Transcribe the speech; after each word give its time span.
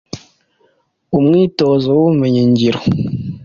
Umwitozo 1.17 1.87
w’ubumenyi 1.97 2.41
ngiro 2.51 2.79